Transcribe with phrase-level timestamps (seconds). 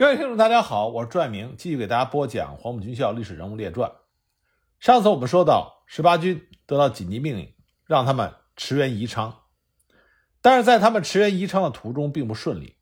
[0.00, 3.90] 各位听众，大家好，我是朱爱明，继续给大家播讲《黄埔军校历史人物列传》。
[4.78, 7.52] 上次我们说到，十八军得到紧急命令，
[7.84, 9.42] 让他们驰援宜昌，
[10.40, 12.78] 但是在他们驰援宜昌的途中并不顺利。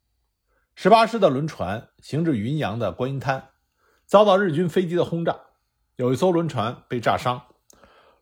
[0.77, 3.49] 十八师的轮船行至云阳的观音滩，
[4.07, 5.41] 遭到日军飞机的轰炸，
[5.97, 7.47] 有一艘轮船被炸伤，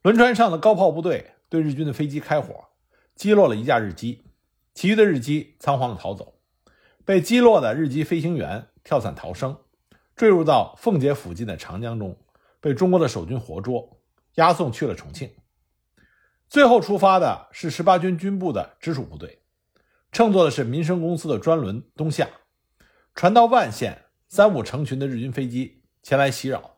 [0.01, 2.69] 轮船上的高炮部队对日军的飞机开火，
[3.15, 4.25] 击落了一架日机，
[4.73, 6.39] 其余的日机仓皇的逃走，
[7.05, 8.69] 被击落的日机飞行员。
[8.87, 9.59] 跳伞逃生，
[10.15, 12.17] 坠入到奉节附近的长江中，
[12.61, 13.99] 被中国的守军活捉，
[14.35, 15.29] 押送去了重庆。
[16.49, 19.43] 最后出发的是十八军军部的直属部队，
[20.13, 22.29] 乘坐的是民生公司的专轮东下。
[23.13, 26.77] 船到万县，三五成群的日军飞机前来袭扰，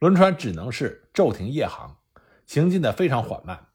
[0.00, 1.96] 轮船只能是骤停夜航，
[2.44, 3.68] 行进的非常缓慢。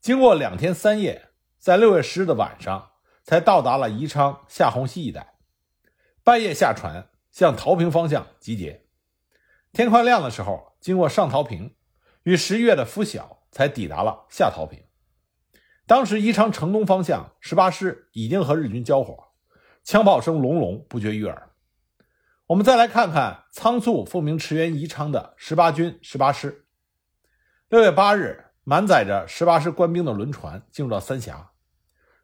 [0.00, 2.92] 经过两天三夜，在六月十日的晚上，
[3.24, 5.33] 才到达了宜昌下洪溪一带。
[6.24, 8.86] 半夜下船向桃坪方向集结，
[9.72, 11.76] 天快亮的时候，经过上桃坪，
[12.22, 14.82] 与十一月的拂晓，才抵达了下桃坪。
[15.86, 19.32] 当时宜昌城东方向十八师已经和日军交火，
[19.82, 21.50] 枪炮声隆隆不绝于耳。
[22.46, 26.64] 我们再来看看仓促奉命驰援宜昌的十八军十八师。
[27.68, 31.50] 六月八日，满载着十八师官兵的轮船进入到三峡，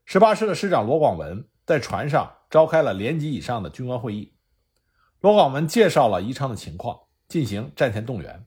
[0.06, 2.38] 十八师的师长罗广文在船上。
[2.50, 4.34] 召开了连级以上的军官会议，
[5.20, 6.98] 罗广文介绍了宜昌的情况，
[7.28, 8.44] 进行战前动员。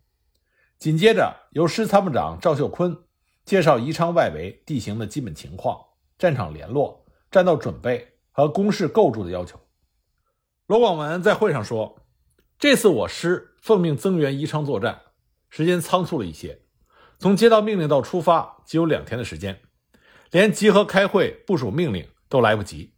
[0.78, 2.98] 紧接着，由师参谋长赵秀坤
[3.46, 5.80] 介绍宜昌外围地形的基本情况、
[6.18, 9.58] 战场联络、战斗准备和工事构筑的要求。
[10.68, 12.02] 罗广文在会上说
[12.60, 15.02] ：“这次我师奉命增援宜昌作战，
[15.50, 16.64] 时间仓促了一些，
[17.20, 19.62] 从接到命令到出发只有两天的时间，
[20.32, 22.93] 连集合开会、部署命令都来不及。”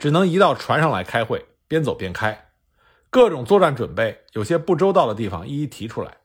[0.00, 2.52] 只能移到船上来开会，边走边开，
[3.10, 6.16] 各种作战准备有些不周到的地方一一提出来，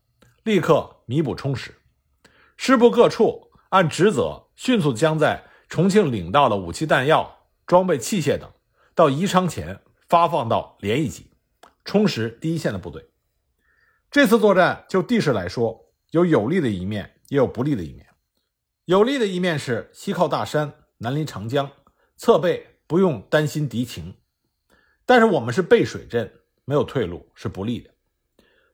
[0.44, 1.76] 立刻弥补充实。
[2.56, 8.50] 师部各处按职责迅速将在重庆领到的武器弹药、装备器械等，
[8.96, 11.32] 到宜昌前发放到连一级，
[11.84, 13.10] 充实第一线的部队。
[14.10, 18.08] 这次作战就地势来说，有有利的一面，也有不利的一面。
[18.86, 21.70] 有利的一面是西靠大山，南临长江，
[22.16, 22.75] 侧背。
[22.88, 24.16] 不用担心敌情，
[25.06, 27.92] 但是我们是背水阵，没有退路，是不利的。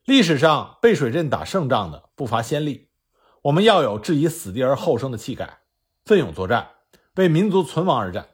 [0.04, 2.90] 历史上背水阵打胜仗的不乏先例，
[3.44, 5.62] 我们要有置以死地而后生的气概，
[6.06, 6.70] 奋勇作战，
[7.16, 8.30] 为民族存亡而战。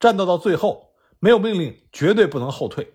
[0.00, 2.94] 战斗到最后，没有命令绝对不能后退，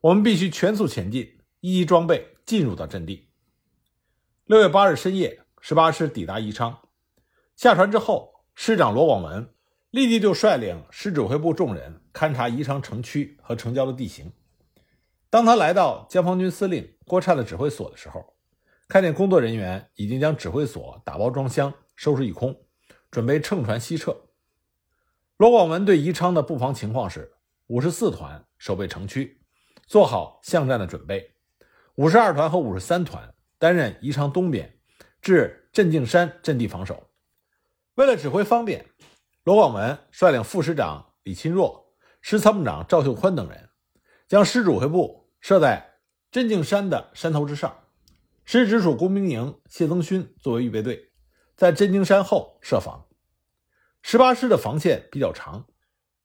[0.00, 3.28] 我们必须全速前进，一一装备进入到阵地。
[4.46, 6.88] 六月八日深夜，十八师抵达宜昌，
[7.54, 9.54] 下船之后，师长罗广文。
[9.92, 14.32] 立即就率领师指挥部众人勘察宜昌城区和城郊的地形。
[15.28, 18.34] 当他来到江防军司令郭灿的指挥所的时候，
[18.88, 22.58] 看见工作人员已经将指挥所打包装箱，收拾一空，
[23.10, 24.16] 准备乘船西撤。
[25.36, 27.30] 罗广文对宜昌的布防情况是：
[27.66, 29.42] 五十四团守备城区，
[29.86, 31.20] 做好巷战的准备；
[31.96, 34.78] 五十二团和五十三团担任宜昌东边
[35.20, 37.10] 至镇静山阵地防守。
[37.96, 38.86] 为了指挥方便。
[39.44, 43.70] 罗广文率领副师长李钦若、师参谋长赵秀宽等人，
[44.28, 45.98] 将师指挥部设在
[46.30, 47.88] 镇静山的山头之上，
[48.44, 51.10] 师直属工兵营谢增勋作为预备队，
[51.56, 53.08] 在镇静山后设防。
[54.00, 55.66] 十八师的防线比较长，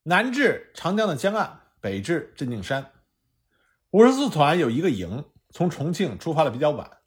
[0.03, 2.91] 南至长江的江岸，北至镇静山。
[3.89, 6.99] 五十四团有一个营从重庆出发的比较晚，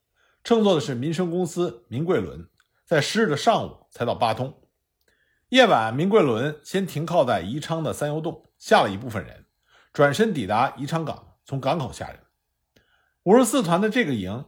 [0.43, 2.49] 乘坐的是民生公司民贵轮，
[2.85, 4.57] 在十日的上午才到巴通。
[5.51, 9.47] 夜晚，民贵轮先停靠在宜昌的三油洞，下了一部分人，
[9.93, 12.21] 转身抵达宜昌港，从港口下人。
[13.25, 14.45] 五十四团的这个营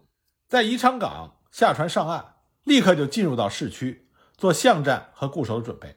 [0.46, 5.96] 在宜昌港下船上岸，立刻就进入到市区做巷战和固守的准备。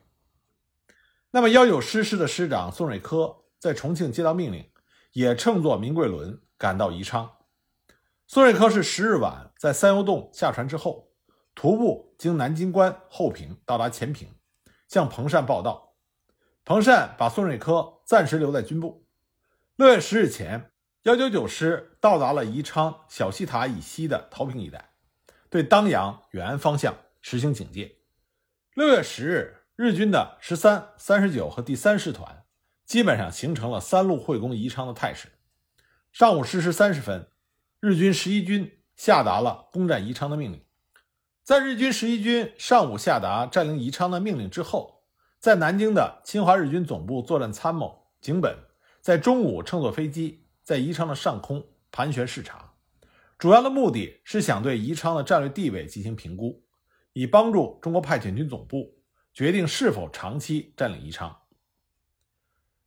[1.30, 4.72] 那么幺九师师的师长宋瑞科在重庆接到命令，
[5.12, 7.30] 也乘坐民贵轮赶到宜昌。
[8.26, 11.12] 宋瑞科是十日晚在三油洞下船之后，
[11.54, 14.28] 徒步经南京关后坪到达前坪。
[14.96, 15.98] 向彭善报道，
[16.64, 19.06] 彭善把宋瑞科暂时留在军部。
[19.76, 20.72] 六月十日前，
[21.02, 24.92] 幺九九师到达了宜昌小西塔以西的桃坪一带，
[25.50, 27.98] 对当阳、远安方向实行警戒。
[28.74, 32.46] 六月十日，日军的十三、三十九和第三师团
[32.86, 35.28] 基本上形成了三路会攻宜昌的态势。
[36.14, 37.30] 上午十时三十分，
[37.82, 40.65] 日军十一军下达了攻占宜昌的命令。
[41.46, 45.04] 在日军十一军上午下达占领宜昌的命令之后，
[45.40, 48.58] 在南京的侵华日军总部作战参谋井本
[49.00, 52.74] 在中午乘坐飞机在宜昌的上空盘旋视察，
[53.38, 56.64] 主要的目的是想对宜昌的战略地位进行评估，
[57.14, 58.98] 以帮助中国派遣军总部
[59.32, 61.44] 决定是否长期占领宜昌。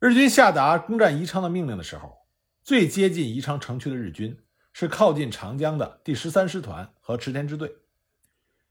[0.00, 2.26] 日军下达攻占宜昌的命令的时候，
[2.64, 4.37] 最接近宜昌城区的日军
[4.72, 7.72] 是靠近长江的第十三师团和池田支队。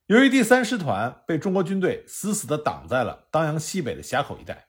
[0.07, 4.68] 由于第三师团被中国军队死死地挡在了当阳西北的峡口一带，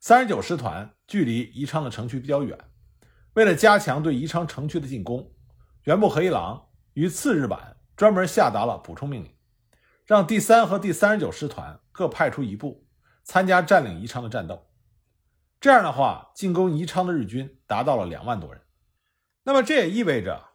[0.00, 2.58] 三十九师团距离宜昌的城区比较远。
[3.34, 5.32] 为了加强对宜昌城区的进攻，
[5.84, 9.32] 原部和一郎于次日晚专门下达了补充命令，
[10.06, 12.84] 让第三和第三十九师团各派出一部
[13.22, 14.66] 参加占领宜昌的战斗。
[15.60, 18.60] 这样的话，进攻宜昌的日军达到了两万多人。
[19.44, 20.48] 那么这也意味着，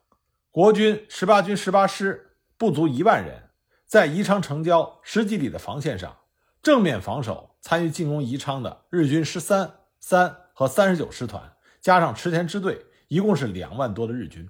[0.51, 3.45] 国军十八军十八师不足一万人。
[3.89, 6.15] 在宜昌城郊十几里的防线上，
[6.61, 14.47] 正面防守参与进攻宜昌的日军十三、三和三十九师团，加上池田支队，一共是两万多的日军，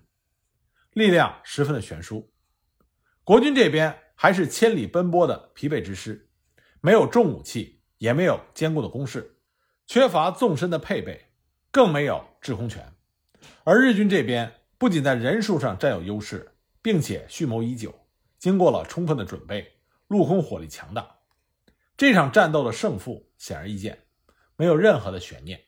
[0.92, 2.34] 力量十分的悬殊。
[3.24, 6.30] 国军这边还是千里奔波的疲惫之师，
[6.82, 9.38] 没有重武器，也没有坚固的工事，
[9.88, 11.28] 缺乏纵深的配备，
[11.72, 12.94] 更没有制空权。
[13.64, 17.96] 而日军这边不仅在人数上占有优势，并且蓄谋已久。
[18.40, 21.18] 经过了充分的准备，陆空火力强大，
[21.98, 24.06] 这场战斗的胜负显而易见，
[24.56, 25.62] 没有任何的悬念。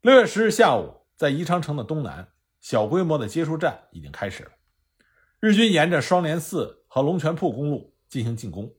[0.00, 4.52] 六月十日下午，在宜昌城的东南，小规模的接触战已经开始了。
[5.38, 8.74] 日军沿着双连寺和龙泉铺公路进行进攻，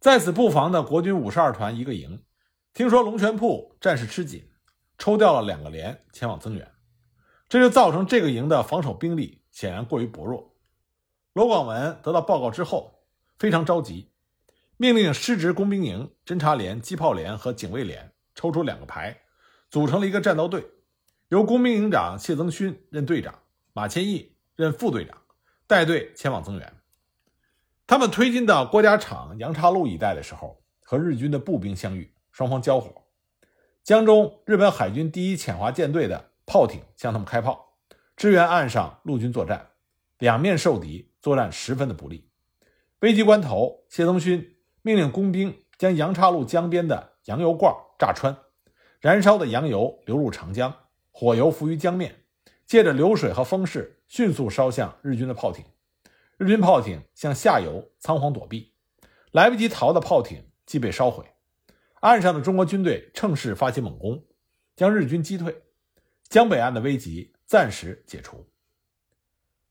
[0.00, 2.24] 在此布防的国军五十二团一个营，
[2.72, 4.50] 听说龙泉铺战事吃紧，
[4.96, 6.72] 抽调了两个连前往增援，
[7.46, 10.54] 这就造成这个营的防守兵力显然过于薄弱。
[11.38, 12.98] 罗广文得到报告之后，
[13.38, 14.10] 非常着急，
[14.76, 19.16] 命令师职工兵营、侦察连、机炮连和警卫连抽出两个排，
[19.70, 20.66] 组成了一个战斗队，
[21.28, 23.38] 由工兵营长谢增勋任队长，
[23.72, 25.16] 马千义任副队长，
[25.68, 26.74] 带队前往增援。
[27.86, 33.04] 他们推进到郭家场、杨岔路一带的时候，和日军的步兵相遇，双方交火。
[33.84, 37.76] 江中日本海军第一遣华舰队的炮艇向他们开炮，
[38.16, 39.70] 支援岸上陆军作战，
[40.18, 41.07] 两面受敌。
[41.28, 42.26] 作战十分的不利，
[43.00, 48.34] 危急关头，谢宗勋命令工兵将杨岔路江边的洋油罐炸穿，
[48.98, 50.74] 燃烧的洋油流入长江，
[51.10, 52.24] 火油浮于江面，
[52.64, 55.66] 借着流水和风势迅速烧向日军的炮艇。
[56.38, 58.72] 日军炮艇向下游仓皇躲避，
[59.32, 61.26] 来不及逃的炮艇即被烧毁。
[62.00, 64.24] 岸上的中国军队趁势发起猛攻，
[64.74, 65.62] 将日军击退，
[66.26, 68.48] 江北岸的危急暂时解除。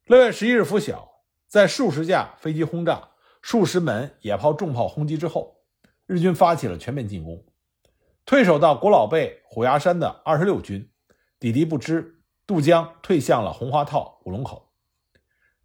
[0.06, 1.17] 六月十一日拂晓。
[1.48, 3.10] 在数十架飞机轰炸、
[3.42, 5.62] 数十门野炮、重炮轰击之后，
[6.06, 7.46] 日军发起了全面进攻。
[8.26, 10.92] 退守到国老背虎牙山的二十六军
[11.40, 14.74] 抵敌不支，渡江退向了红花套、五龙口。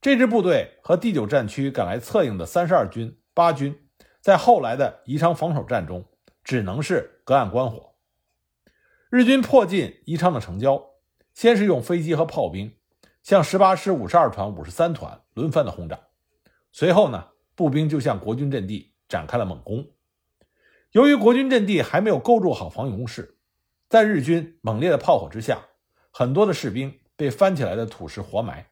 [0.01, 3.89] 这支部队和第九战区赶来策应的三十二军、八军，
[4.21, 6.05] 在后来的宜昌防守战中，
[6.45, 7.95] 只能是隔岸观火。
[9.11, 10.91] 日军迫近宜昌的城郊，
[11.35, 12.77] 先是用飞机和炮兵。
[13.23, 16.09] 向十八师五十二团、五十三团轮番的轰炸，
[16.73, 19.87] 随后呢，步兵就向国军阵地展开了猛攻。
[20.91, 23.39] 由于国军阵地还没有构筑好防御工事，
[23.89, 25.69] 在日军猛烈的炮火之下，
[26.11, 28.67] 很多的士兵被翻起来的土石活埋，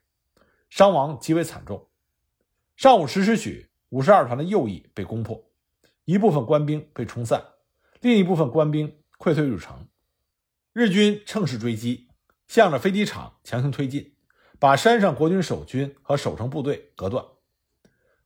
[0.68, 1.88] 伤亡极为惨重。
[2.76, 5.44] 上午十时许，五十二团的右翼被攻破，
[6.04, 7.44] 一部分官兵被冲散，
[8.00, 9.86] 另一部分官兵溃退入城。
[10.72, 12.08] 日军乘势追击，
[12.48, 14.16] 向着飞机场强行推进。
[14.60, 17.24] 把山上国军守军和守城部队隔断，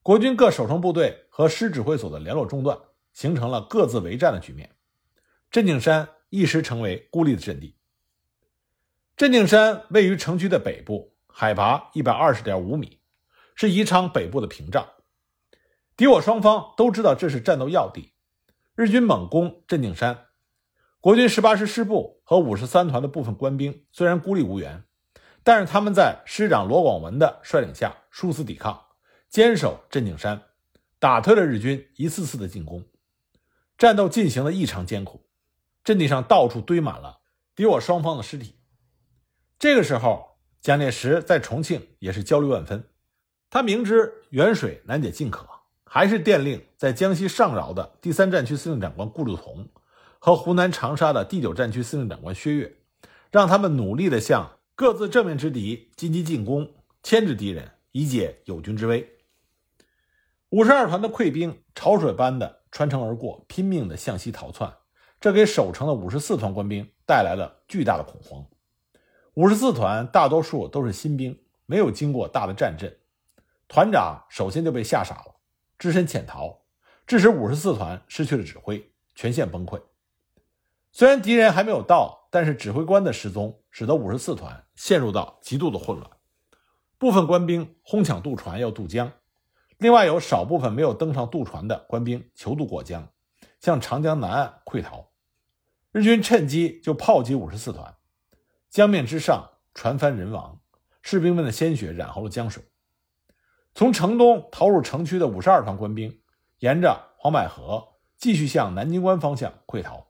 [0.03, 2.77] 国军各守城部队和师指挥所的联络中断，
[3.13, 4.75] 形成了各自为战的局面。
[5.49, 7.77] 镇定山一时成为孤立的阵地。
[9.17, 12.99] 镇定山位于城区的北部，海拔一百二十点五米，
[13.55, 14.89] 是宜昌北部的屏障。
[15.97, 18.13] 敌我双方都知道这是战斗要地。
[18.75, 20.27] 日军猛攻镇定山，
[21.01, 24.83] 国军十八师师部和五十三团的部分官兵虽然孤立无援。
[25.45, 28.87] 但是他们在师长罗广文的率领下殊死抵抗，
[29.29, 30.41] 坚守镇定山，
[30.99, 32.83] 打退了日军一次次的进攻。
[33.77, 35.27] 战斗进行的异常艰苦，
[35.85, 37.21] 阵地上到处堆满了
[37.55, 38.55] 敌我双方的尸体。
[39.59, 42.89] 这个时候，蒋介石在重庆也是焦虑万分。
[43.51, 45.47] 他明知远水难解近渴，
[45.85, 49.69] 还是电令在江西上饶的第三战区司令长官顾祝同
[50.19, 52.77] 和湖南长沙的第九战区司令长官薛岳，
[53.31, 54.59] 让他们努力的向。
[54.77, 56.69] 各自正面之敌积极进攻，
[57.01, 59.09] 牵制敌人，以解友军之危。
[60.49, 64.75] 五十二团的溃兵潮水般的穿城而过，拼命的向西逃窜，
[65.21, 68.45] 这给守城的五十四团官兵带来了巨大的恐慌。
[69.35, 72.99] 五十四团大多数都是新兵，没有经过大的战阵，
[73.69, 75.37] 团长首先就被吓傻了，
[75.79, 76.63] 只身潜逃，
[77.07, 79.81] 致使五十四团失去了指挥，全线崩溃。
[80.91, 86.11] 虽然敌人还没有到，但是指挥官的失踪使得五十四团陷入到极度的混乱，
[86.99, 89.13] 部分官兵哄抢渡船要渡江，
[89.79, 93.09] 另外有少部分没有登上渡船的官兵求渡过江，
[93.61, 95.11] 向长江南岸溃逃。
[95.93, 97.95] 日军趁机就炮击五十四团，
[98.69, 100.61] 江面之上船翻人亡，
[101.03, 102.65] 士兵们的鲜血染红了江水。
[103.75, 106.21] 从城东逃入城区的五十二团官兵，
[106.59, 110.09] 沿着黄柏河继续向南京关方向溃逃。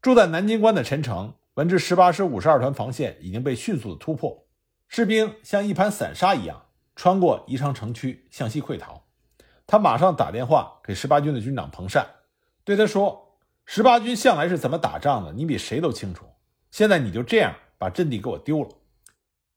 [0.00, 4.46] 住在南京关的陈诚闻知十八师五十二团防线已经被迅速的突破，
[4.88, 9.06] 士兵像一盘散沙一样穿过宜昌城区向西溃逃。
[9.66, 12.06] 他马上打电话给十八军的军长彭善，
[12.64, 13.24] 对他说。
[13.68, 15.32] 十八军向来是怎么打仗的？
[15.32, 16.24] 你比谁都清楚。
[16.70, 18.68] 现在你就这样把阵地给我丢了。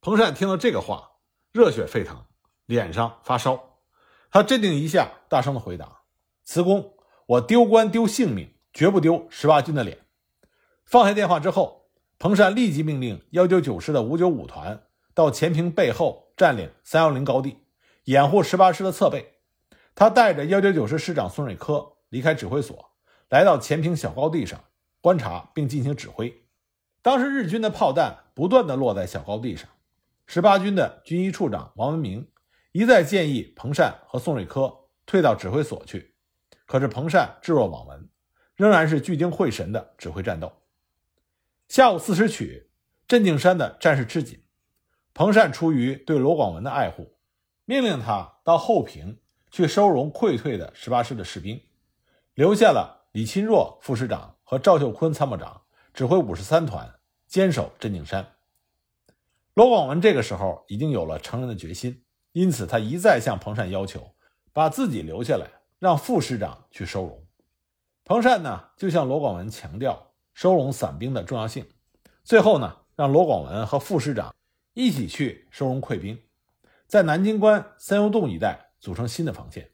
[0.01, 1.11] 彭善听到这个话，
[1.51, 2.25] 热血沸腾，
[2.65, 3.77] 脸上发烧。
[4.31, 5.99] 他镇定一下，大声的回答
[6.43, 6.93] ：“辞公，
[7.27, 9.99] 我丢官丢性命，绝不丢十八军的脸。”
[10.85, 11.78] 放下电话之后，
[12.19, 14.83] 彭善立即命令幺九九师的五九五团
[15.13, 17.59] 到前坪背后占领三幺零高地，
[18.03, 19.35] 掩护十八师的侧背。
[19.95, 22.91] 他带着幺九九师师长孙瑞科离开指挥所。
[23.29, 24.59] 来到前坪小高地上
[24.99, 26.41] 观察并进行指挥。
[27.01, 29.69] 当时日军的炮弹不断的落在小高地上，
[30.25, 32.27] 十八军的军医处长王文明
[32.73, 36.15] 一再建议彭善和宋瑞科退到指挥所去，
[36.65, 38.09] 可是彭善置若罔闻，
[38.57, 40.51] 仍然是聚精会神的指挥战斗。
[41.69, 42.67] 下午四时许，
[43.07, 44.43] 镇定山的战事吃紧，
[45.13, 47.13] 彭善出于对罗广文的爱护，
[47.65, 49.19] 命令他到后坪
[49.51, 51.61] 去收容溃退的十八师的士兵，
[52.33, 53.07] 留下了。
[53.11, 55.61] 李钦若副师长和赵秀坤参谋长
[55.93, 56.95] 指挥五十三团
[57.27, 58.35] 坚守镇定山。
[59.53, 64.15] 罗广文这个时候已经有了成人的决心，因此他一再向彭善要求
[64.53, 65.47] 把自己留下来，
[65.77, 67.27] 让副师长去收容。
[68.05, 70.08] 彭善呢，就向罗广文强调
[70.39, 71.65] 收容散兵的重要性。
[72.23, 74.33] 最后呢，让罗广文和副师长
[74.73, 76.17] 一起去收容溃兵，
[76.87, 79.71] 在南京关三幽洞一带组成新的防线。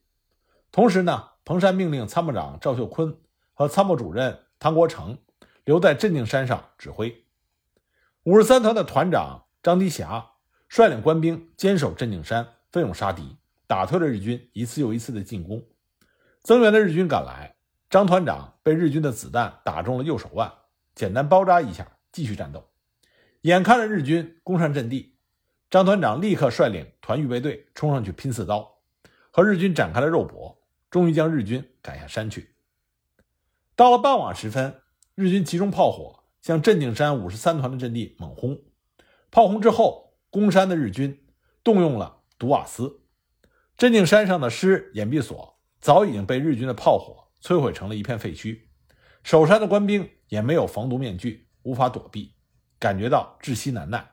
[0.72, 3.16] 同时呢，彭山命令参谋长赵秀坤。
[3.58, 5.18] 和参谋主任汤国成
[5.64, 7.24] 留在镇定山上指挥。
[8.24, 10.32] 五十三团的团长张迪霞
[10.68, 15.64] 率领官兵坚守镇定山，奋勇杀敌，打退了日军一次又一次的进攻。
[16.44, 17.55] 增援的日军赶来，
[17.96, 20.52] 张团长被日军的子弹打中了右手腕，
[20.96, 22.68] 简单包扎一下，继续战斗。
[23.44, 25.16] 眼看着日军攻上阵地，
[25.70, 28.80] 张团长立刻率领团预备队冲上去拼刺刀，
[29.32, 32.58] 和日军展开了肉搏，终于将日军赶下山去。
[33.78, 34.82] 到了傍晚时分，
[35.16, 38.60] 日军集中炮火向镇定山五十三团的阵地猛轰。
[39.32, 41.26] 炮轰之后，攻山的日军
[41.64, 43.00] 动用了毒瓦斯，
[43.78, 48.60] 镇定山上的师掩蔽所早已经被日军的炮火摧毁成了一片废墟。
[49.22, 52.34] 守山的官兵也没有防毒面具，无法躲避，
[52.80, 54.04] 感觉到窒息难耐。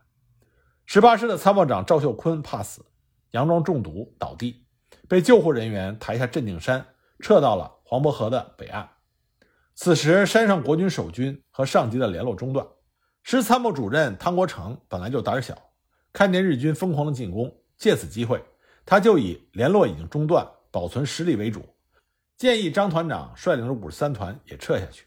[0.85, 2.85] 十八师的参谋长赵秀坤怕死，
[3.31, 4.67] 佯装中毒倒地，
[5.09, 6.85] 被救护人员抬下镇定山，
[7.21, 8.87] 撤到了黄渤河的北岸。
[9.75, 12.67] 此时，山上国军守军和上级的联络中断。
[13.23, 15.57] 师参谋主任汤国成本来就胆小，
[16.12, 18.45] 看见日军疯狂的进攻，借此机会，
[18.85, 21.65] 他就以联络已经中断、保存实力为主，
[22.37, 25.07] 建议张团长率领着五十三团也撤下去。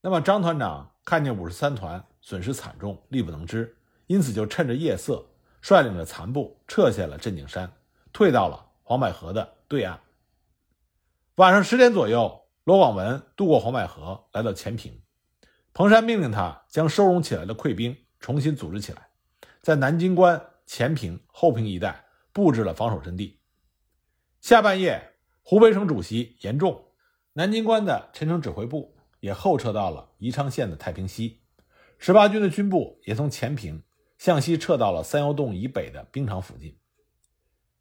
[0.00, 3.76] 那么，张团长看见五十三团损失惨重，力不能支，
[4.06, 5.26] 因此就趁着夜色，
[5.60, 7.72] 率领着残部撤下了镇定山，
[8.12, 10.00] 退到了黄柏河的对岸。
[11.36, 12.40] 晚上十点左右。
[12.64, 15.02] 罗广文渡过黄柏河，来到前坪。
[15.74, 19.06] 彭山命令他将收容起来的溃兵重新组织起来，
[19.60, 23.38] 在南京关前坪、后坪一带布置了防守阵地。
[24.40, 25.13] 下半夜，
[25.46, 26.86] 湖北省主席严仲、
[27.34, 31.42] 南京关的陈诚指挥部也后撤到了宜昌县的太平溪。
[31.98, 33.82] 十八军的军部也从前坪
[34.16, 36.78] 向西撤到了三窑洞以北的兵场附近。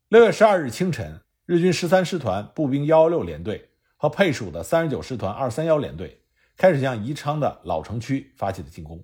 [0.09, 3.69] 六月十二日清晨，日军十三师团步兵幺幺六联队。
[3.95, 6.25] 和配属的三十九师团二三幺联队
[6.57, 9.01] 开始向宜昌的老城区发起了进攻。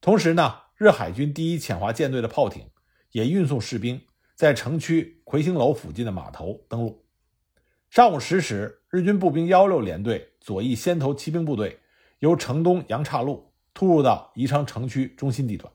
[0.00, 2.68] 同时呢，日海军第一遣华舰队的炮艇
[3.12, 4.00] 也运送士兵
[4.34, 7.06] 在城区魁星楼附近的码头登陆。
[7.90, 11.80] 上午十时，日军步兵幺六联队左翼先头骑兵部队
[12.20, 15.72] 由城东杨岔路突入到宜昌城区中心地段，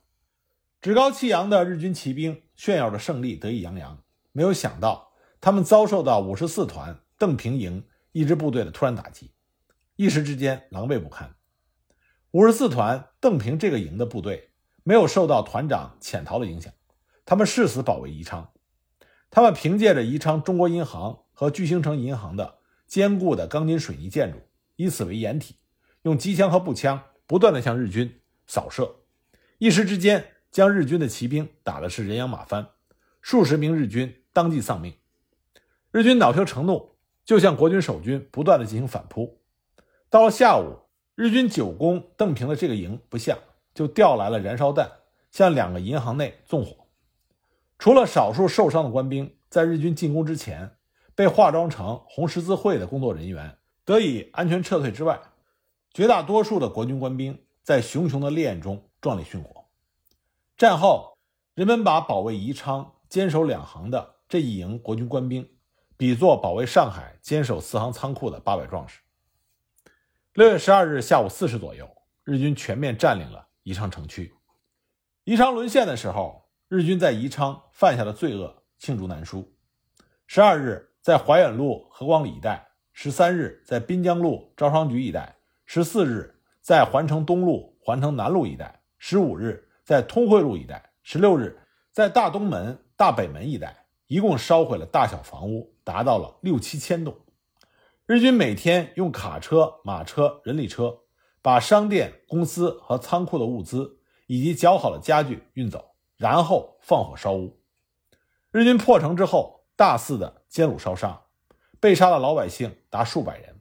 [0.80, 4.02] 趾高气扬的日军骑兵炫耀着胜利，得意洋洋。
[4.32, 7.84] 没有想到，他们遭受到五十四团邓平营。
[8.14, 9.34] 一支部队的突然打击，
[9.98, 11.36] 一时之间狼狈不堪。
[12.32, 14.52] 五十四团邓平这个营的部队
[14.86, 16.72] 没有受到团长潜逃的影响，
[17.26, 18.54] 他们誓死保卫宜昌。
[19.30, 22.56] 他们凭借着宜昌中国银行和巨星城银行的
[22.88, 24.40] 坚固的钢筋水泥建筑，
[24.78, 25.58] 以此为掩体，
[26.02, 28.96] 用机枪和步枪不断的向日军扫射，
[29.60, 32.70] 一时之间将日军的骑兵打的是人仰马翻，
[33.22, 34.96] 数十名日军当即丧命。
[35.92, 39.42] 日军恼羞成怒，就向国军守军不断的进行反扑。
[40.10, 40.80] 到了下午，
[41.16, 43.38] 日军久攻邓平的这个营不下，
[43.74, 44.90] 就调来了燃烧弹，
[45.32, 46.86] 向两个银行内纵火。
[47.78, 50.78] 除了少数受伤的官兵在日军进攻之前
[51.16, 55.20] 被化妆成红十字会的工作人员得以安全撤退之外，
[55.94, 59.66] 绝大多数的国军官兵在熊熊的烈焰中壮烈殉火。
[60.58, 61.18] 战后，
[61.54, 65.50] 人们把保卫宜昌、坚守两行的这一营国军官兵
[65.98, 69.00] 比作保卫上海、坚守四行仓库的八百壮士。
[70.34, 71.90] 六月十二日下午四时左右，
[72.24, 74.34] 日军全面占领了宜昌城区。
[75.24, 76.44] 宜昌沦陷的时候。
[76.68, 79.54] 日军在宜昌犯下的罪恶罄竹难书。
[80.26, 91.60] 十二日在怀远路和光里一带，十三日在滨江路招商局一带，十四日在环城东路、环城南路一带，十五日在通惠路一带，十六日
[91.92, 97.16] 在大东门、大北门一带，一共烧毁了大小房屋达到了六七千栋。
[98.08, 101.02] 日军每天用卡车、马车、人力车
[101.40, 105.86] 把商店、公司和仓库的物资以及绞好的家具运走。
[106.18, 107.62] 然后放火烧屋，
[108.52, 111.22] 日军破城之后，大肆的奸掳烧杀，
[111.82, 113.60] 被杀的老百姓达数百人。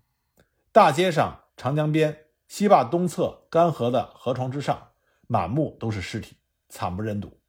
[0.71, 4.93] 大街上、长江边、西坝东侧干涸的河床之上，
[5.27, 6.37] 满目都是尸体，
[6.69, 7.41] 惨不忍睹。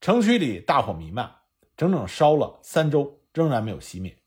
[0.00, 1.32] 城区里大火弥漫，
[1.76, 4.18] 整整烧了三周，仍然没有熄灭。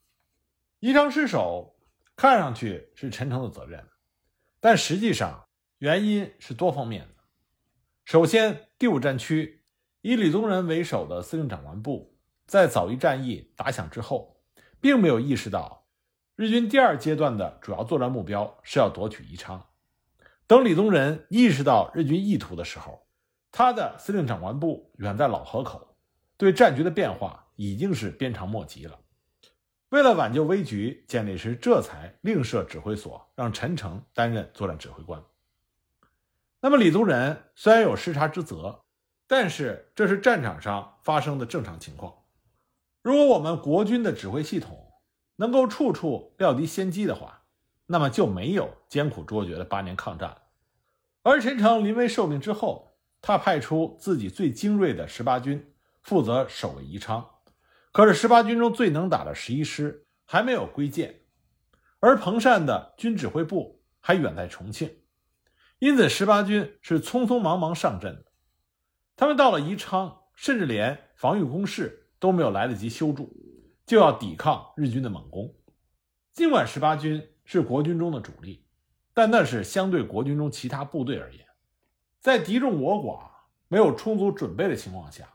[0.80, 1.76] 宜昌失守，
[2.16, 3.86] 看上去是陈诚的责任，
[4.62, 5.46] 但实际上
[5.80, 7.24] 原因是多方面的。
[8.06, 9.66] 首先，第五战区。
[10.02, 14.37] 以李宗仁为首的司令长官部，在枣宜战役打响之后，
[14.80, 15.86] 并没有意识到
[16.36, 19.66] 日军第二阶段的主要作战目标是要夺取宜昌。
[20.46, 23.08] 等李宗仁意识到日军意图的时候，
[23.52, 25.96] 他的司令长官部远在老河口，
[26.38, 29.00] 对战局的变化已经是鞭长莫及了。
[29.90, 35.24] 为了挽救危局，蒋介石这才另设指挥所，让陈诚担任作战指挥官。
[36.62, 38.84] 那么，李宗仁虽然有视察之责。
[39.30, 42.14] 但是这是战场上发生的正常情况。
[43.08, 44.92] 如果我们国军的指挥系统
[45.38, 47.46] 能够处处料敌先机的话，
[47.86, 50.36] 那么就没有艰苦卓绝的八年抗战。
[51.24, 57.26] 而陈诚临危受命之后，他派出自己最精锐的十八军负责守卫宜昌。
[57.94, 61.22] 可是十八军中最能打的十一师还没有归建，
[62.02, 64.94] 而彭善的军指挥部还远在重庆，
[65.80, 68.26] 因此十八军是匆匆忙忙上阵的。
[69.16, 73.32] 他们到了宜昌，甚至连防御工事都没有来得及修筑，
[73.86, 75.54] 就要抵抗日军的猛攻。
[76.34, 78.66] 尽管十八军是国军中的主力，
[79.14, 81.46] 但那是相对国军中其他部队而言，
[82.20, 83.30] 在敌众我寡、
[83.68, 85.28] 没有充足准备的情况下，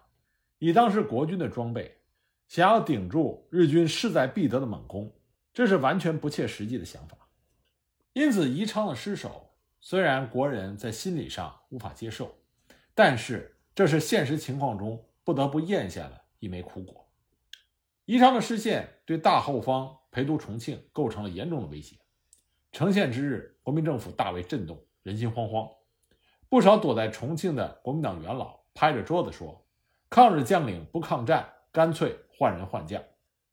[0.59, 1.99] 以当时国军的装备，
[2.49, 5.13] 想要顶住日军势在必得的猛攻，
[5.53, 7.17] 这是完全不切实际的想法。
[8.13, 12.35] 因此，宜昌的失守虽然国人在心理上无法接受，
[12.95, 13.51] 但是。
[13.75, 17.09] 这是现实情况中不得不咽下的一枚苦果。
[18.05, 21.97] 宜昌的失陷对大后方陪都重庆构成了严重的威胁。
[22.73, 25.71] 城陷之日，国民政府大为震动，人心惶惶。
[26.49, 29.65] 不少躲在重庆的国民党元老拍着桌子说
[30.11, 33.01] ：“抗日将领不抗战，干脆换人换将。”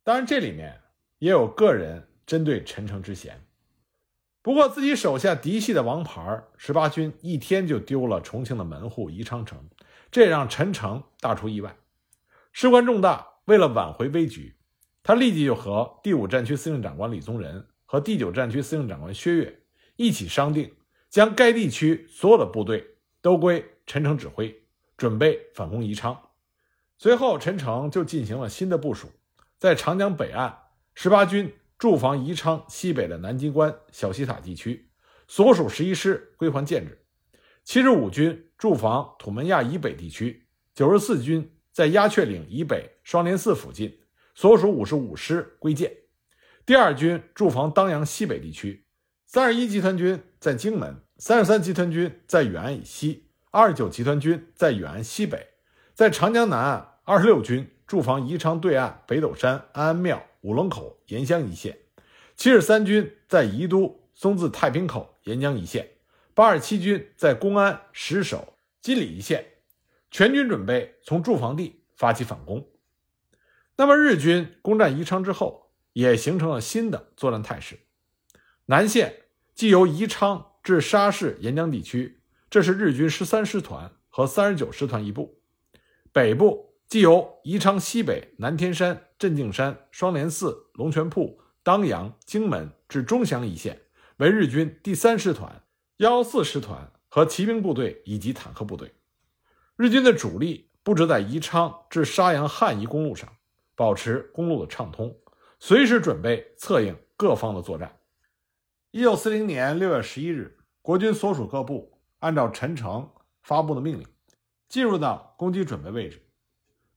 [0.03, 0.81] 当然，这里面
[1.19, 3.39] 也有个人针对陈诚之嫌。
[4.41, 9.69] 不过，自己手下嫡系的王牌十八军一天就丢了重庆的门户宜昌城。
[10.09, 11.75] 这让陈诚大出意外，
[12.51, 14.55] 事关重大，为了挽回危局，
[15.03, 19.61] 他立即就和第五战区司令长官李宗仁和第九战区司令长官薛岳
[19.95, 20.73] 一起商定，
[21.09, 22.85] 将该地区所有的部队
[23.21, 24.63] 都归陈诚指挥，
[24.97, 26.19] 准备反攻宜昌。
[26.97, 29.09] 随后，陈诚就进行了新的部署，
[29.57, 30.57] 在长江北岸，
[30.93, 34.91] 十八军驻防宜昌西北的南京关、小西塔地区，
[35.27, 37.05] 所属十一师归还建制。
[37.63, 43.99] 七十五军驻防土门垭以北地区，九十四军在鸦雀岭以北双林寺附近，
[44.35, 45.89] 所属五十五师归建。
[46.65, 48.83] 第二军驻防当阳西北地区，
[49.25, 55.47] 三十一集团军在荆门，三十三集团军在远岸以西，二十九集团军在远岸西北。
[55.93, 61.77] 在长江南岸，二十六军驻防宜昌对岸北斗山、安安庙、五龙口、沿江一线。
[62.35, 65.87] 七十三军在宜都松字太平口沿江一线。
[66.33, 69.45] 八十七军在公安、石首、金里一线，
[70.11, 72.67] 全军准备从驻防地发起反攻。
[73.75, 77.79] 那么日军攻占宜昌之后，也形成了新的作战态势。
[78.65, 79.23] 南线
[79.55, 85.39] 即由宜昌至沙市沿江地区，这是日军十三师团和三十九师团一部；
[86.11, 93.81] 北部即由宜昌西北南天山、镇静山、双莲寺、龙泉铺、当阳、荆门至钟祥一线，
[94.17, 95.63] 为日军第三师团、
[95.97, 98.91] 幺四师团和骑兵部队以及坦克部队。
[99.79, 103.33] 日军的主力布置在宜昌至沙洋汉宜公路上，
[103.75, 105.17] 保持公路的畅通，
[105.57, 107.97] 随时准备策应各方的作战。
[108.91, 113.09] 一九四零年六月十一日，国军所属各部按照陈诚
[113.41, 114.05] 发布的命令，
[114.67, 116.21] 进入到攻击准备位置。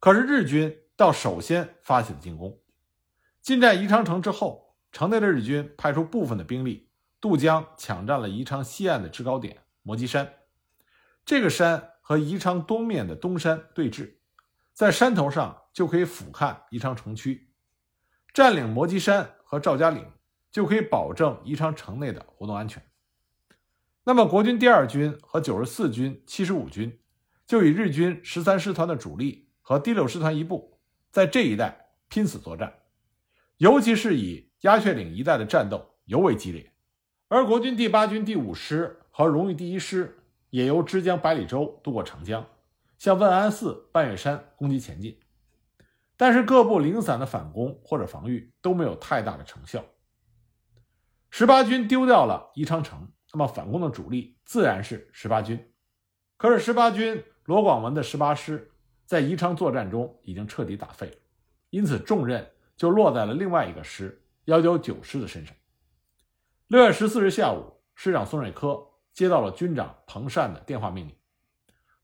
[0.00, 2.58] 可是日军倒首先发起了进攻。
[3.40, 6.88] 进占宜昌城之后，城内的日军派出部分的兵力
[7.20, 10.28] 渡江，抢占了宜昌西岸的制高点摩基山。
[11.24, 14.16] 这个山和宜昌东面的东山对峙，
[14.74, 17.48] 在山头上就可以俯瞰宜昌城区。
[18.34, 20.04] 占领摩基山和赵家岭。
[20.50, 22.82] 就可以保证宜昌城内的活动安全。
[24.04, 27.00] 那么，国军第二军和九十四军、七十五军
[27.46, 30.78] 就以日军十三师团的主力和第六师团一部，
[31.10, 32.70] 在这一带拼死作战，
[33.56, 36.70] 尤其是以鸭雀岭一带的战斗尤为激烈。
[37.28, 40.21] 而国军第八军第五师和荣誉第一师
[40.52, 42.46] 也由枝江百里洲渡过长江，
[42.98, 45.18] 向万安寺、半月山攻击前进。
[46.14, 49.82] 但是，各部零散的反攻或者防御都没有太大的成效。
[51.30, 55.72] 十八军丢掉了宜昌城，那么反攻的主力自然是十八军。
[56.36, 58.70] 可是十八军罗广文的十八师
[59.06, 61.16] 在宜昌作战中已经彻底打废了，
[61.70, 65.56] 因此重任就落在了另外一个师幺九九师的身上。
[66.68, 71.14] 六月十四日下午，师长宋瑞珂接到了军长彭善的电话命令，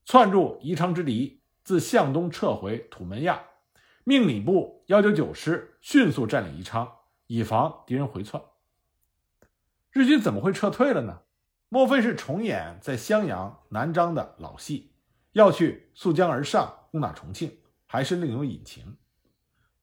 [0.05, 3.39] 窜驻宜昌之敌自向东撤回土门垭，
[4.03, 6.91] 命礼部幺九九师迅速占领宜昌，
[7.27, 8.41] 以防敌人回窜。
[9.91, 11.21] 日军怎么会撤退了呢？
[11.67, 14.93] 莫非是重演在襄阳、南漳的老戏，
[15.33, 18.97] 要去溯江而上攻打重庆，还是另有隐情？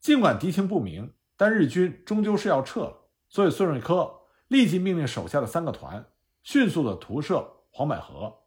[0.00, 6.04] 尽管敌情不明，但日军终究是要撤了，所以孙瑞科立即命令手下的三个团
[6.46, 8.44] 迅速的图涉黄百合，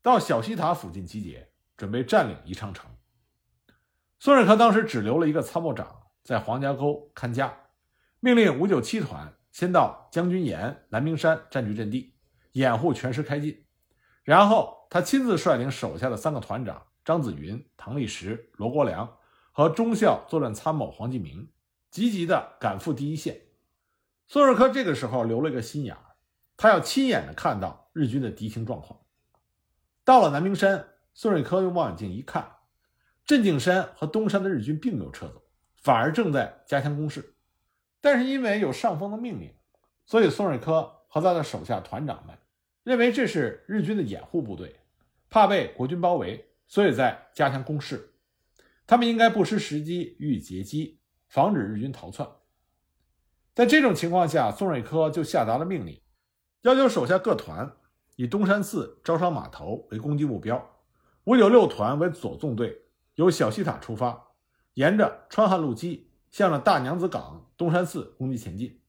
[0.00, 2.90] 到小西塔附近集结，准备占领宜昌城。
[4.18, 7.54] 孙瑞珂当时只留了一个参谋长在黄家沟看家，
[8.20, 9.34] 命令五九七团。
[9.50, 12.14] 先到将军岩、南明山占据阵地，
[12.52, 13.66] 掩护全师开进。
[14.24, 19.18] 然后他亲自率领手下的三个团长张子云、唐立时、罗国良
[19.50, 21.52] 和中校作战参谋黄继明，
[21.90, 23.42] 积极的赶赴第一线。
[24.26, 26.11] 孙瑞珂这个时候留了一个心眼儿，
[26.56, 29.00] 他要亲眼的看到日军的敌情状况。
[30.04, 32.50] 到了南明山，孙瑞珂用望远镜一看，
[33.24, 35.42] 镇静山和东山的日军并没有撤走，
[35.76, 37.36] 反而正在加强攻势。
[38.00, 39.54] 但是因为有上峰的命令，
[40.06, 42.36] 所以宋瑞珂和他的手下团长们
[42.82, 44.80] 认为这是日军的掩护部队，
[45.30, 48.14] 怕被国军包围，所以在加强攻势。
[48.84, 52.28] 他们应该不失时机予以截击，防止日军逃窜。
[53.54, 56.00] 在这种情况下，宋瑞珂就下达了命令，
[56.62, 57.72] 要求手下各团
[58.16, 60.70] 以东山寺、招商码头为攻击目标，
[61.24, 62.82] 五九六团为左纵队，
[63.14, 64.28] 由小西塔出发，
[64.74, 66.08] 沿着川汉路基。
[66.30, 68.80] 向着大娘子港、东山寺攻击前进，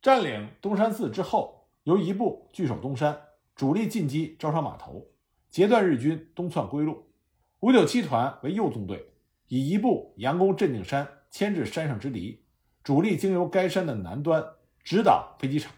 [0.00, 3.20] 占领东山寺之后，由一部据守东山，
[3.56, 5.08] 主力进击招商码头，
[5.50, 7.10] 截断日军东窜归路。
[7.58, 9.14] 五九七团为右纵队，
[9.48, 12.44] 以一部佯攻镇定山，牵制山上之敌，
[12.84, 14.40] 主力经由该山的南端
[14.84, 15.72] 直捣飞机场，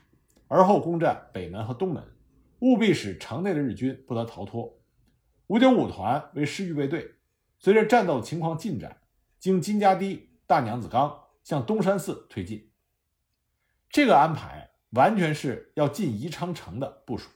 [0.55, 2.01] 而后攻占北门和东门，
[2.61, 4.79] 务必使城内的日军不得逃脱。
[5.49, 7.17] 五九五团为师预备队，
[7.59, 8.99] 随着战斗情况进展，
[9.41, 10.31] 经金家堤。
[10.47, 12.71] 大娘子岗向东山寺推进，
[13.89, 17.31] 这个安排完全是要进宜昌城的部署。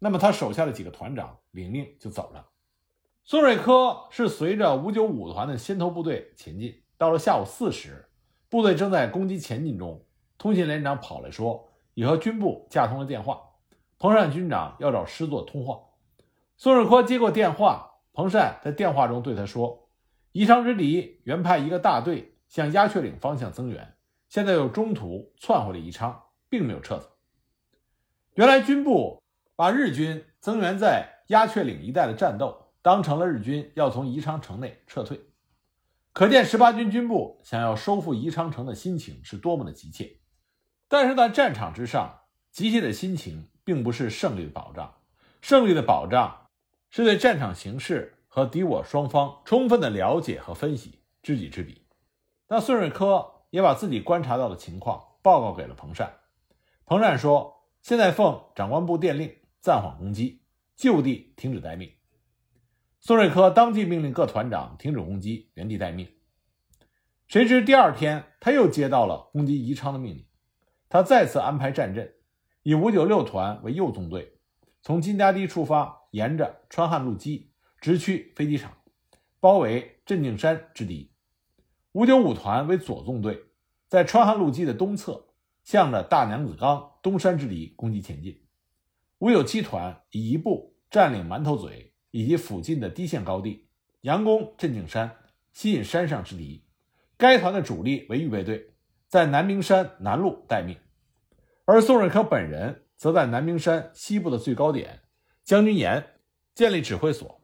[0.00, 2.48] 那么他手下的几个团长领命就走了。
[3.22, 8.08] 孙瑞科是随着五九五团的先头部队前进，到了下午四时，
[8.48, 10.04] 部队正在攻击前进中，
[10.36, 13.40] 通信连长跑来说已和军部架通了电话，
[13.98, 15.78] 彭善军长要找师座通话。
[16.56, 19.88] 宋日科接过电话，彭善在电话中对他说。
[20.32, 23.96] 宜昌之敌原派一个大队向鸭雀岭方向增援，
[24.28, 27.10] 现在又中途窜回了宜昌，并没有撤走。
[28.34, 29.22] 原来军部
[29.54, 35.20] 把日军增援在鸭雀岭一带的战斗当成了日军要从宜昌城内撤退，
[36.14, 40.21] 可见十八军军部想要收复宜昌城的心情是多么的急切。
[40.92, 44.98] 但是在战场之上，急切的心情并不是胜利的保障，
[45.40, 46.50] 胜利的保障
[46.90, 48.18] 是对战场形势。
[48.34, 51.86] 和敌我双方充分的了解和分析，知己知彼。
[52.48, 56.20] 那孙瑞科也把自己观察到的情况报告给了彭善。
[56.86, 60.42] 彭善说：“现在奉长官部电令，暂缓攻击，
[60.76, 61.92] 就地停止待命。”
[63.00, 66.08] 孙瑞科当即命令各团长停止攻击，原地待命。
[67.26, 70.26] 谁知第二天，他又接到了攻击宜昌的命令。
[70.92, 72.12] 他再次安排战阵，
[72.64, 74.34] 以五九六团为右纵队，
[74.82, 77.50] 从金家堤出发，沿着川汉路基
[77.80, 78.76] 直趋飞机场，
[79.40, 81.10] 包围镇静山之敌。
[81.92, 83.42] 五九五团为左纵队，
[83.88, 85.28] 在川汉路基的东侧，
[85.64, 88.42] 向着大娘子岗东山之敌攻击前进。
[89.20, 91.94] 五九七团以一部占领馒头嘴。
[92.10, 93.66] 以及附近的低线高地，
[94.02, 95.16] 佯攻镇静山，
[95.54, 96.66] 吸引山上之敌。
[97.16, 98.71] 该团的主力为预备队，
[99.12, 100.78] 在南明山南路待命，
[101.66, 105.00] 而宋瑞科本人则在南明山西部的最高点
[105.44, 106.14] 将军岩
[106.54, 107.42] 建立指挥所。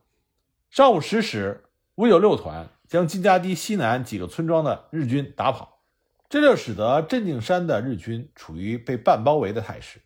[0.71, 5.83] 上午十时，五九六团将金家堤西南几个村庄的日军打跑，
[6.31, 10.01] 这就使得镇静山的日军处于被半包围的态势。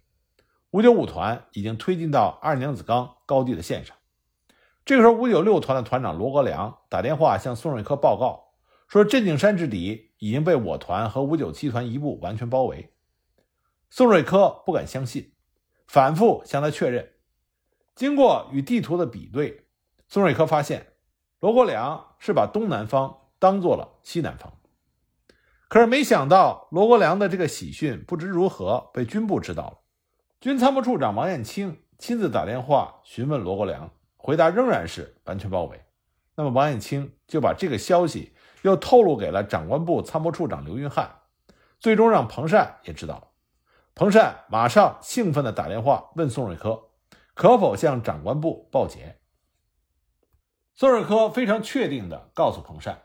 [0.73, 3.97] 五九五团已经推进到二娘子岗高地的线上。
[4.85, 8.49] 这个时候，五九六团的团长罗国良打电话向宋瑞科报告
[8.89, 12.93] 说：“镇静山之敌已经被我团和五九七团一部完全包围。”
[13.91, 15.33] 宋瑞科不敢相信，
[15.89, 17.11] 反复向他确认。
[17.97, 19.67] 经过与地图的比对，
[20.07, 20.93] 宋瑞科发现
[21.41, 24.53] 罗国良是把东南方当做了西南方。
[25.67, 29.79] 可是没想到，罗国良的这个喜讯不知如何被军部知道了。
[30.41, 33.91] 军参谋处长王彦清亲自打电话询问罗国良。
[34.17, 35.83] 回答仍然是完全包围，
[36.37, 38.33] 那么王彦清就把这个消息
[38.63, 41.21] 又透露给了长官部参谋处长刘云汉，
[41.79, 43.29] 最终让彭善也知道了。
[43.95, 46.89] 彭善马上兴奋地打电话问宋瑞科，
[47.35, 49.19] 可否向长官部报捷。
[50.75, 53.03] 宋瑞科非常确定地告诉彭善：“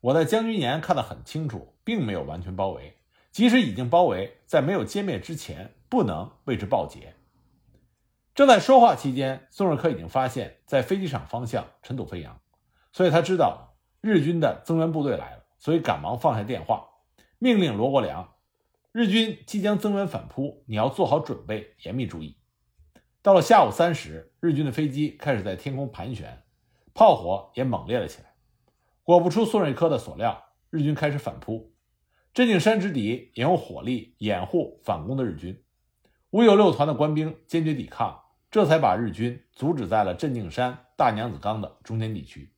[0.00, 2.96] 我在将军岩看得很清楚，并没有完全包围，
[3.32, 7.14] 即使已经包围，在没有歼灭之前，不能为之报捷。”
[8.36, 12.40] 正在说话期间，宋瑞科已经发现，在飞机场方向尘土飞扬，
[12.92, 13.67] 所以他知道
[14.00, 16.88] 日军的增援部队来了，所以赶忙放下电话，
[17.38, 18.34] 命令罗国良
[18.92, 22.36] ：“日军即将增援反扑，你要做好准备，严密注意。”
[23.22, 26.42] 到了下午三时，日军的飞机开始在天空盘旋，
[26.94, 28.34] 炮火也猛烈了起来。
[29.02, 31.74] 果不出宋瑞科的所料，日军开始反扑，
[32.32, 35.64] 镇静山之敌也用火力掩护反攻的日军。
[36.30, 38.22] 五九六团的官兵坚决抵抗。
[38.50, 42.50] 这才把日军阻止在了镇静山大娘子岗的中间地区。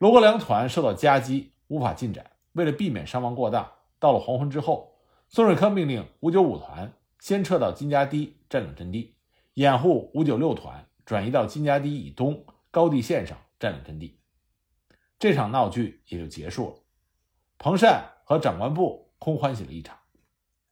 [0.00, 2.30] 罗国良团受到夹击，无法进展。
[2.52, 4.94] 为了避免伤亡过大，到了黄昏之后，
[5.28, 9.14] 宋瑞科命令五九五团先撤到金家堤占领阵地，
[9.52, 14.18] 掩护五九六团转移到金家堤以东高地线上占领阵地。
[15.18, 16.76] 这场闹剧也就结束了。
[17.58, 19.98] 彭善和长官部空欢喜了一场。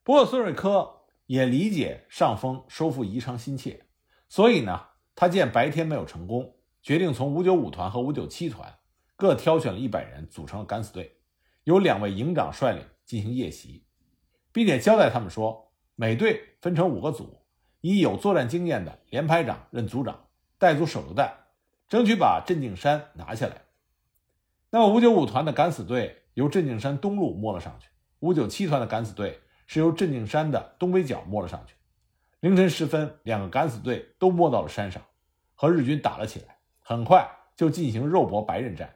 [0.03, 3.85] 不过孙瑞科也理解上峰收复宜昌心切。
[4.27, 8.73] 所以呢，他见白天没有成功，决定从五九五团和五九七团
[9.19, 11.17] 各挑选了一百人组成了敢死队，
[11.65, 13.83] 由两位营长率领进行夜袭，
[14.53, 17.41] 并且交代他们说，每队分成五个组，
[17.81, 20.27] 以有作战经验的连排长任组长，
[20.57, 21.33] 带组手榴弹，
[21.89, 23.63] 争取把镇静山拿下来。
[24.69, 31.75] 那么五九五团的敢死队由镇静山东路摸了上去，五九七团的敢死队是由镇静山的东北角摸了上去。
[32.39, 35.03] 凌晨时分，两个敢死队都摸到了山上，
[35.55, 36.59] 和日军打了起来。
[36.79, 38.95] 很快就进行肉搏白刃战，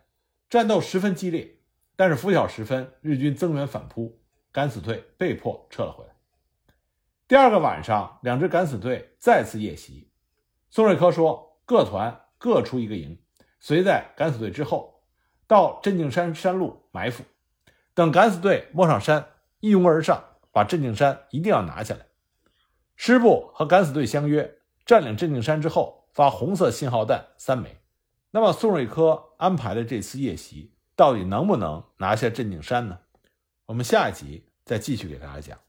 [0.54, 1.58] 战斗十分激烈。
[1.96, 4.20] 但是拂晓时分，日军增援反扑，
[4.52, 6.14] 敢死队被迫撤了回来。
[7.28, 10.12] 第二个晚上，两支敢死队再次夜袭。
[10.70, 13.20] 宋瑞科说：“各团各出一个营，
[13.60, 15.02] 随在敢死队之后，
[15.48, 17.24] 到镇静山山路埋伏。
[17.96, 22.06] 等敢死队摸上山，一拥而上，把镇静山一定要拿下来。”
[22.96, 27.80] 师部和敢死队相约，占领镇静山之后发红色信号弹三枚。
[28.36, 32.98] 那么宋瑞科安排的这次夜袭，到底能不能拿下镇静山呢？
[33.68, 35.60] 我们下一集再继续给大家讲。